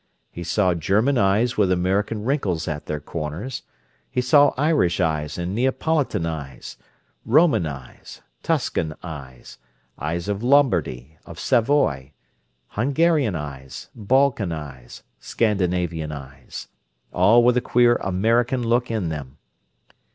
He 0.31 0.43
saw 0.43 0.73
German 0.73 1.19
eyes 1.19 1.57
with 1.57 1.71
American 1.71 2.23
wrinkles 2.25 2.67
at 2.67 2.87
their 2.87 2.99
corners; 2.99 3.61
he 4.09 4.19
saw 4.19 4.47
Irish 4.57 4.99
eyes 4.99 5.37
and 5.37 5.53
Neapolitan 5.53 6.25
eyes, 6.25 6.75
Roman 7.23 7.67
eyes, 7.67 8.23
Tuscan 8.41 8.95
eyes, 9.03 9.59
eyes 9.99 10.27
of 10.27 10.41
Lombardy, 10.41 11.19
of 11.23 11.39
Savoy, 11.39 12.13
Hungarian 12.69 13.35
eyes, 13.35 13.89
Balkan 13.93 14.51
eyes, 14.51 15.03
Scandinavian 15.19 16.11
eyes—all 16.11 17.43
with 17.43 17.55
a 17.55 17.61
queer 17.61 17.97
American 17.97 18.63
look 18.63 18.89
in 18.89 19.09
them. 19.09 19.37